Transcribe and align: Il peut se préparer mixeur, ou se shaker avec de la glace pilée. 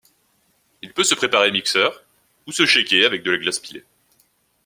Il 0.81 0.93
peut 0.93 1.03
se 1.03 1.13
préparer 1.13 1.51
mixeur, 1.51 2.03
ou 2.47 2.51
se 2.51 2.65
shaker 2.65 3.05
avec 3.05 3.21
de 3.21 3.29
la 3.29 3.37
glace 3.37 3.59
pilée. 3.59 3.83